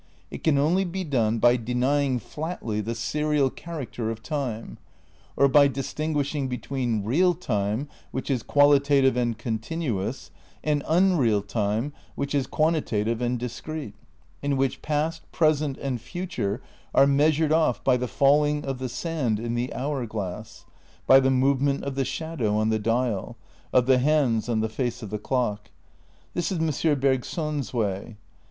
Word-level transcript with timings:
It 0.31 0.43
can 0.43 0.57
only 0.57 0.83
be 0.83 1.03
done 1.03 1.37
by 1.37 1.57
denying 1.57 2.17
flatly 2.17 2.81
the 2.81 2.95
serial 2.95 3.51
character 3.51 4.09
of 4.09 4.23
time, 4.23 4.79
or 5.37 5.47
by 5.47 5.67
distinguishing 5.67 6.47
between 6.47 7.03
real 7.03 7.35
time 7.35 7.87
which 8.09 8.31
is 8.31 8.41
qualitative 8.41 9.15
and 9.15 9.37
continuous, 9.37 10.31
and 10.63 10.83
unreal 10.87 11.43
time 11.43 11.93
which 12.15 12.33
is 12.33 12.47
quantitative 12.47 13.21
and 13.21 13.37
discrete, 13.37 13.93
in 14.41 14.57
which 14.57 14.81
past, 14.81 15.31
present 15.31 15.77
and 15.77 16.01
future 16.01 16.63
are 16.95 17.05
measured 17.05 17.51
off 17.51 17.83
by 17.83 17.95
the 17.95 18.07
falling 18.07 18.65
of 18.65 18.79
the 18.79 18.89
sand 18.89 19.39
in 19.39 19.53
the 19.53 19.71
hour 19.71 20.07
glass, 20.07 20.65
by 21.05 21.19
the 21.19 21.29
movement 21.29 21.83
of 21.83 21.93
the 21.93 22.05
shadow 22.05 22.55
on 22.57 22.69
the 22.69 22.79
dial, 22.79 23.37
of 23.71 23.85
the 23.85 23.99
hands 23.99 24.49
on 24.49 24.61
the 24.61 24.67
face 24.67 25.03
of 25.03 25.11
the 25.11 25.19
clock. 25.19 25.69
This 26.33 26.51
is 26.51 26.57
M. 26.57 26.99
Bergson's 26.99 27.71
way. 27.71 28.17